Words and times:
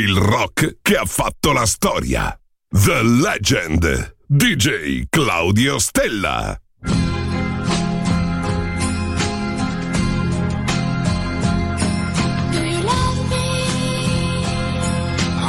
il 0.00 0.16
rock 0.16 0.78
che 0.80 0.96
ha 0.96 1.04
fatto 1.04 1.52
la 1.52 1.66
storia. 1.66 2.34
The 2.70 3.02
Legend. 3.02 4.16
DJ 4.26 5.04
Claudio 5.10 5.78
Stella. 5.78 6.58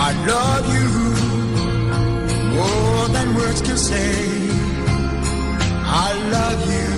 I 0.03 0.13
love 0.25 0.67
you 0.73 0.89
more 2.53 3.07
than 3.09 3.35
words 3.35 3.61
can 3.61 3.77
say. 3.77 4.11
I 5.85 6.13
love 6.29 6.65
you, 6.75 6.89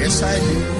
yes 0.00 0.22
I 0.22 0.38
do. 0.38 0.77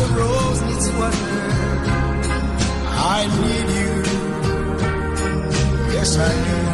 the 0.00 0.06
rose 0.18 0.62
needs 0.62 0.88
water. 0.92 1.30
I 3.16 3.20
need 3.42 3.68
you. 3.80 3.92
Yes, 5.94 6.16
I 6.16 6.32
do. 6.44 6.69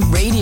Radio, 0.00 0.41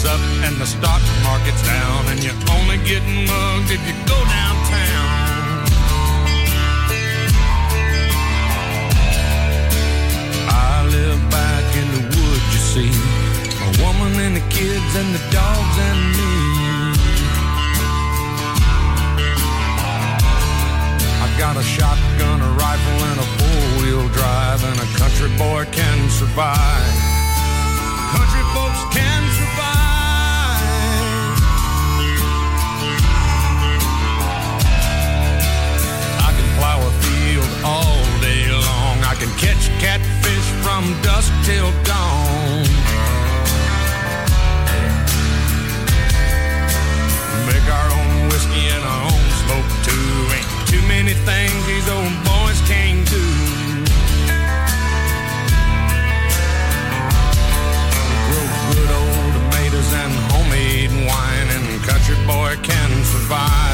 market's 0.00 0.04
up 0.04 0.20
and 0.46 0.56
the 0.56 0.66
stock 0.66 1.00
market's 1.22 1.62
down, 1.62 2.06
and 2.08 2.22
you're 2.22 2.34
only 2.56 2.78
getting 2.84 3.26
mugged 3.26 3.70
if 3.70 3.80
you 3.86 3.94
go 4.06 4.18
downtown. 4.24 5.64
I 10.48 10.86
live 10.90 11.20
back 11.30 11.76
in 11.76 11.88
the 11.92 12.02
woods, 12.16 12.48
you 12.52 12.60
see, 12.72 12.92
a 13.60 13.84
woman 13.84 14.18
and 14.20 14.36
the 14.36 14.46
kids 14.48 14.96
and 14.96 15.14
the 15.14 15.22
dogs 15.30 15.76
and 15.78 16.00
me. 16.16 16.32
I 21.22 21.38
got 21.38 21.56
a 21.56 21.62
shotgun, 21.62 22.40
a 22.40 22.50
rifle, 22.52 23.04
and 23.10 23.20
a 23.20 23.28
four-wheel 23.38 24.08
drive, 24.08 24.64
and 24.64 24.78
a 24.80 24.88
country 24.98 25.30
boy 25.36 25.64
can 25.72 26.10
survive. 26.10 27.10
Country 28.12 28.42
folks 28.54 28.82
can 28.94 29.29
can 39.20 39.28
catch 39.36 39.68
catfish 39.78 40.48
from 40.64 40.82
dusk 41.02 41.30
till 41.44 41.70
dawn. 41.84 42.64
Make 47.44 47.66
our 47.68 47.88
own 48.00 48.28
whiskey 48.30 48.64
and 48.72 48.82
our 48.82 49.02
own 49.12 49.26
smoke 49.44 49.70
too. 49.84 50.10
Ain't 50.36 50.68
too 50.72 50.80
many 50.88 51.12
things 51.28 51.60
these 51.66 51.88
old 51.90 52.16
boys 52.24 52.60
can't 52.64 53.04
do. 53.10 53.26
Grow 58.24 58.46
good 58.72 58.90
old 59.00 59.32
tomatoes 59.36 59.92
and 60.00 60.12
homemade 60.32 60.92
wine, 61.04 61.48
and 61.56 61.66
country 61.84 62.16
boy 62.24 62.56
can 62.62 62.90
survive. 63.04 63.69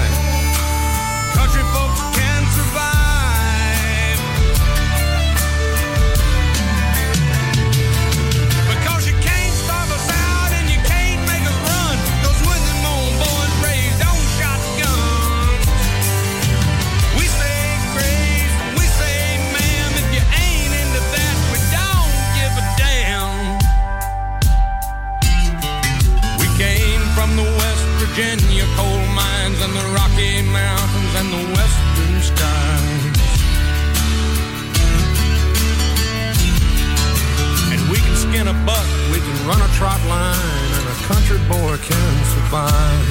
Trot 39.77 40.01
line, 40.09 40.71
and 40.79 40.89
a 40.89 40.97
country 41.05 41.37
boy 41.53 41.77
can 41.77 42.15
survive. 42.33 43.07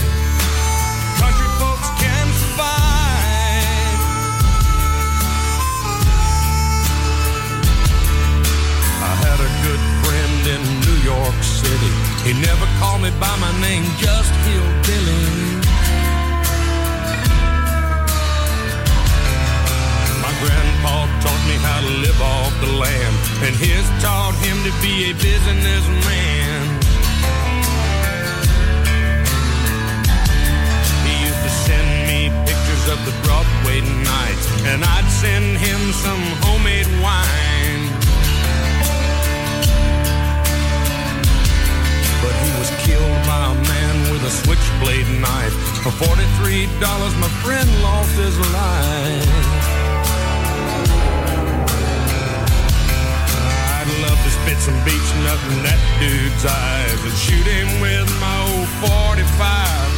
Country 1.21 1.49
folks 1.61 1.89
can 2.01 2.25
survive. 2.41 3.99
I 8.97 9.13
had 9.25 9.39
a 9.45 9.51
good 9.65 9.81
friend 10.01 10.41
in 10.55 10.61
New 10.87 10.99
York 11.05 11.37
City. 11.43 11.91
He 12.25 12.33
never 12.41 12.65
called 12.79 13.03
me 13.03 13.11
by 13.19 13.35
my 13.37 13.53
name, 13.61 13.85
just 13.99 14.33
Hillbilly. 14.41 15.64
Grandpa 20.45 21.09
taught 21.25 21.43
me 21.49 21.57
how 21.65 21.79
to 21.81 21.91
live 22.05 22.21
off 22.21 22.53
the 22.61 22.71
land, 22.77 23.15
and 23.45 23.53
his 23.57 23.85
taught 24.01 24.37
him 24.45 24.57
to 24.61 24.73
be 24.85 25.09
a 25.09 25.13
businessman. 25.17 26.61
He 31.05 31.13
used 31.25 31.41
to 31.47 31.51
send 31.65 31.87
me 32.09 32.29
pictures 32.45 32.85
of 32.93 32.99
the 33.09 33.15
Broadway 33.25 33.81
nights, 34.05 34.45
and 34.69 34.85
I'd 34.85 35.09
send 35.09 35.57
him 35.57 35.81
some 36.05 36.23
homemade 36.45 36.89
wine. 37.01 37.83
But 42.21 42.35
he 42.45 42.49
was 42.61 42.69
killed 42.85 43.19
by 43.25 43.41
a 43.49 43.57
man 43.73 43.95
with 44.11 44.23
a 44.29 44.33
switchblade 44.41 45.09
knife. 45.21 45.55
For 45.81 45.93
$43, 46.05 47.21
my 47.21 47.31
friend 47.41 47.69
lost 47.81 48.13
his 48.17 48.37
life. 48.53 49.74
Spit 54.45 54.61
some 54.61 54.77
beach 54.85 55.09
nut 55.25 55.41
that 55.65 55.81
dude's 55.97 56.45
eyes 56.45 57.01
and 57.01 57.17
shoot 57.17 57.47
him 57.49 57.81
with 57.81 58.05
my 58.21 58.37
old 58.45 58.69
45, 58.77 59.25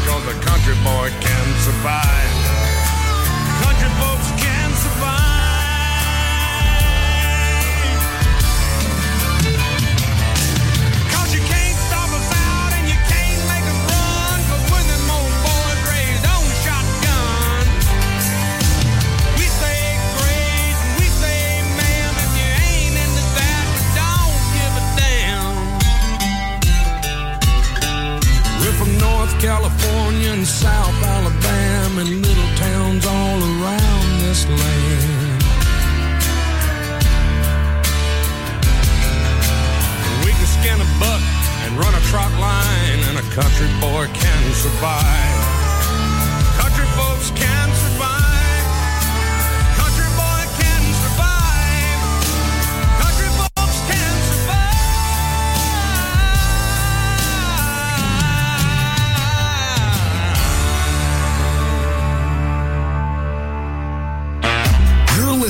cause 0.08 0.24
a 0.24 0.38
country 0.40 0.78
boy 0.88 1.12
can 1.20 1.48
survive. 1.68 2.32
Country 3.60 3.92
folks 4.00 4.17
California 29.40 30.32
and 30.32 30.48
South 30.48 31.04
Alabama 31.04 32.02
and 32.02 32.26
little 32.26 32.52
towns 32.58 33.06
all 33.06 33.38
around 33.38 34.22
this 34.22 34.48
land. 34.48 35.44
We 40.26 40.32
can 40.32 40.48
skin 40.58 40.82
a 40.82 40.90
buck 41.00 41.22
and 41.64 41.78
run 41.78 41.94
a 41.94 42.04
trot 42.10 42.32
line, 42.40 43.00
and 43.10 43.20
a 43.20 43.26
country 43.30 43.68
boy 43.80 44.08
can 44.14 44.54
survive. 44.54 45.37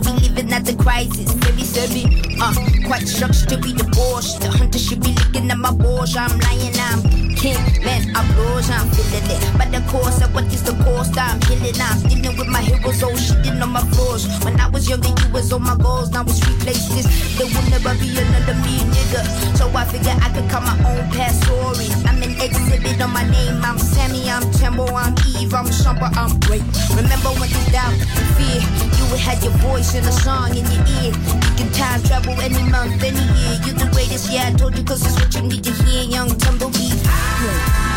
The 0.00 0.08
story, 0.10 0.28
living 0.28 0.52
at 0.52 0.64
the 0.64 0.74
crisis. 0.74 1.28
Said 1.68 1.90
me, 1.92 2.08
uh, 2.40 2.54
quite 2.86 3.06
shocked 3.06 3.48
to 3.50 3.58
be 3.58 3.74
divorced. 3.74 4.40
The 4.40 4.48
hunter 4.48 4.78
should 4.78 5.02
be 5.02 5.12
looking 5.12 5.50
at 5.50 5.58
my 5.58 5.70
balls. 5.70 6.16
I'm 6.16 6.32
lying, 6.40 6.72
I'm 6.80 7.02
king. 7.36 7.60
Man, 7.84 8.08
I'm 8.16 8.24
rose, 8.38 8.70
I'm 8.70 8.88
feeling 8.90 9.28
it. 9.28 9.42
But 9.58 9.70
the 9.70 9.84
course 9.90 10.22
of 10.22 10.34
what 10.34 10.46
is 10.46 10.62
the 10.62 10.72
cost? 10.84 11.18
I'm 11.18 11.38
killing, 11.40 11.76
I'm 11.76 12.00
dealing 12.08 12.36
with 12.38 12.48
my 12.48 12.62
heroes. 12.62 13.02
Oh, 13.02 13.12
shitting 13.12 13.60
on 13.60 13.70
my 13.70 13.84
floors. 13.92 14.24
When 14.44 14.58
I 14.58 14.68
was 14.70 14.88
younger, 14.88 15.08
you 15.08 15.28
was 15.32 15.52
on 15.52 15.62
my 15.62 15.76
goals. 15.76 16.10
Now 16.10 16.22
it's 16.22 16.40
replaced 16.40 16.88
this. 16.96 17.06
There 17.36 17.46
will 17.46 17.68
never 17.68 17.92
be 18.00 18.16
another 18.16 18.56
me, 18.64 18.80
nigga. 18.88 19.22
So 19.58 19.68
I 19.76 19.84
figure 19.84 20.16
I 20.16 20.28
could 20.32 20.48
cut 20.48 20.62
my 20.62 20.76
own 20.88 21.04
past 21.12 21.44
story. 21.44 21.86
I'm 22.08 22.22
an 22.22 22.27
exhibit 22.40 23.00
on 23.00 23.12
my 23.12 23.28
name. 23.30 23.60
I'm 23.62 23.78
Sammy, 23.78 24.30
I'm 24.30 24.42
Tembo, 24.52 24.86
I'm 24.86 25.14
Eve, 25.36 25.54
I'm 25.54 25.66
Shumper, 25.66 26.10
I'm 26.16 26.38
great. 26.40 26.62
Remember 26.94 27.30
when 27.40 27.50
you 27.50 27.62
doubt, 27.72 27.94
fear, 28.36 28.60
you 28.98 29.06
have 29.16 29.42
your 29.42 29.52
voice 29.64 29.94
in 29.94 30.04
a 30.04 30.12
song 30.12 30.50
in 30.50 30.64
your 30.66 30.84
ear. 31.02 31.12
You 31.12 31.52
can 31.56 31.72
time 31.72 32.02
travel 32.02 32.34
any 32.40 32.62
month, 32.70 33.02
any 33.02 33.24
year. 33.38 33.54
You're 33.64 33.78
the 33.78 33.90
greatest, 33.92 34.30
yeah, 34.32 34.48
I 34.48 34.52
told 34.52 34.76
you, 34.76 34.84
cause 34.84 35.04
it's 35.04 35.18
what 35.20 35.34
you 35.34 35.42
need 35.42 35.64
to 35.64 35.72
hear. 35.84 36.04
Young 36.04 36.28
Tumbleweed. 36.38 37.00
Uh, 37.04 37.87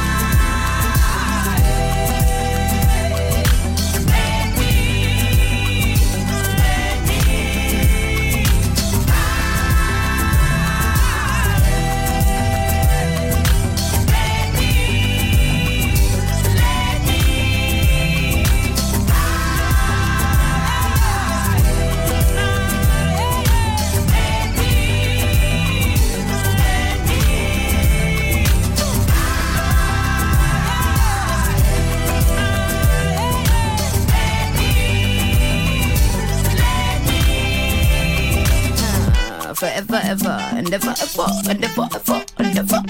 ever, 40.74 40.94
and 40.94 40.94
ever, 40.94 40.94
ever, 41.06 41.28
and 41.48 41.64
ever, 41.66 41.90
ever, 41.96 42.24
and 42.40 42.58
ever. 42.58 42.82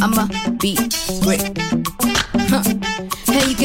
I'ma 0.00 0.28
be 0.60 0.76
great. 1.22 1.75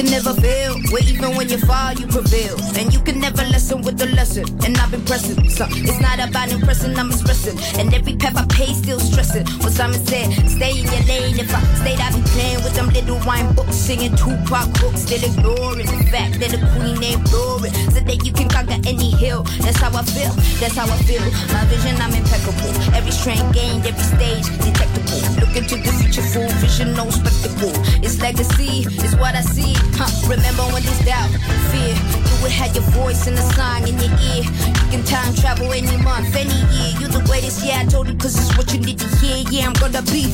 Can 0.02 0.10
never 0.10 0.34
fail. 0.42 0.82
Where 0.90 1.04
even 1.04 1.38
when 1.38 1.48
you 1.48 1.60
fall, 1.60 1.94
you 1.94 2.08
prevail. 2.08 2.58
And 2.74 2.92
you 2.92 3.00
can 3.02 3.20
never 3.20 3.46
lessen 3.54 3.84
with 3.84 4.00
the 4.00 4.08
lesson. 4.18 4.50
And 4.66 4.76
I've 4.80 4.90
been 4.90 5.06
pressing. 5.06 5.48
So 5.48 5.68
it's 5.70 6.02
not 6.02 6.18
about 6.18 6.50
impressing, 6.52 6.98
I'm 6.98 7.12
expressing. 7.12 7.54
And 7.80 7.94
every 7.94 8.16
path 8.16 8.36
I 8.36 8.46
pay, 8.50 8.74
still 8.74 9.00
stressing. 9.00 9.46
What 9.62 9.74
Simon 9.74 10.02
said, 10.08 10.34
stay 10.50 10.82
in 10.82 10.90
your 10.90 11.06
lane. 11.06 11.38
If 11.38 11.54
I 11.54 11.62
stayed, 11.78 12.02
I'd 12.02 12.18
be 12.18 12.22
playing 12.34 12.64
with 12.66 12.74
them 12.74 12.90
little 12.90 13.20
wine 13.28 13.54
books, 13.54 13.76
singing 13.76 14.16
Tupac 14.18 14.74
books, 14.82 15.06
still 15.06 15.22
ignoring 15.22 15.86
the 15.86 16.02
fact 16.10 16.40
that 16.42 16.50
the 16.50 16.58
queen 16.74 16.98
ain't 17.06 17.22
boring. 17.30 17.74
So 17.94 18.02
that 18.02 18.26
you 18.26 18.34
can 18.34 18.50
conquer 18.50 18.82
any 18.90 19.12
hill. 19.22 19.44
That's 19.62 19.78
how 19.78 19.94
I 19.94 20.02
feel. 20.02 20.34
That's 20.58 20.82
how 20.82 20.90
I 20.90 20.98
feel. 21.06 21.22
My 21.54 21.62
vision, 21.70 22.02
I'm 22.02 22.10
impeccable. 22.18 22.74
Every 22.98 23.14
strain 23.14 23.46
gained, 23.54 23.86
every 23.86 24.02
stage 24.02 24.50
detectable. 24.66 25.22
Look 25.46 25.54
into 25.54 25.78
the 25.78 25.94
future, 26.02 26.26
full 26.26 26.50
vision, 26.58 26.98
no 26.98 27.06
spectacle. 27.14 27.70
It's 28.02 28.18
legacy, 28.18 28.90
it's 28.98 29.14
what 29.22 29.38
I 29.38 29.46
see. 29.46 29.78
Huh. 29.94 30.30
Remember 30.30 30.64
when 30.74 30.84
there's 30.84 31.06
doubt, 31.06 31.30
fear. 31.72 31.94
You 31.94 32.42
would 32.42 32.52
have 32.52 32.74
your 32.76 32.84
voice 32.92 33.28
in 33.28 33.36
the 33.36 33.46
song 33.54 33.88
in 33.88 33.96
your 34.00 34.12
ear. 34.34 34.44
You 34.44 34.88
can 34.90 35.04
time 35.04 35.34
travel 35.36 35.72
any 35.72 35.98
month, 36.04 36.36
any 36.36 36.54
year. 36.74 37.00
You're 37.00 37.10
the 37.10 37.24
greatest, 37.26 37.66
yeah, 37.66 37.82
I 37.82 37.86
told 37.86 38.08
you, 38.08 38.16
cause 38.16 38.36
it's 38.38 38.58
what 38.58 38.74
you 38.74 38.80
need 38.80 39.00
to 39.00 39.08
hear. 39.18 39.44
Yeah, 39.50 39.68
I'm 39.68 39.74
gonna 39.74 40.02
be 40.04 40.34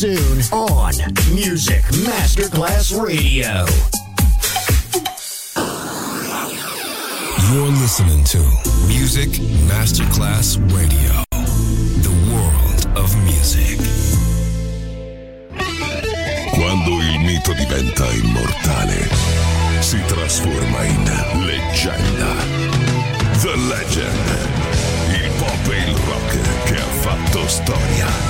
soon 0.00 0.40
on 0.50 0.94
Music 1.34 1.82
Masterclass 2.06 2.90
Radio. 2.96 3.66
You're 7.52 7.68
listening 7.68 8.24
to 8.24 8.38
Music 8.88 9.28
Masterclass 9.68 10.56
Radio, 10.72 11.22
the 12.00 12.14
world 12.32 12.96
of 12.96 13.14
music. 13.24 13.78
Quando 16.54 17.02
il 17.02 17.18
mito 17.20 17.52
diventa 17.52 18.10
immortale, 18.10 19.06
si 19.80 20.00
trasforma 20.06 20.82
in 20.84 21.04
leggenda. 21.44 22.34
The 23.42 23.54
Legend. 23.54 24.48
Il 25.10 25.30
pop 25.36 25.70
e 25.70 25.90
il 25.90 25.94
rock 25.94 26.64
che 26.64 26.76
ha 26.76 26.90
fatto 27.02 27.46
storia 27.46 28.29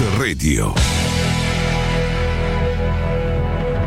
The 0.00 0.06
Legend, 0.06 0.14
solo 0.16 0.16
su 0.16 0.18
Music 0.18 0.18
Masterclass 0.18 0.18
Radio. 0.18 0.99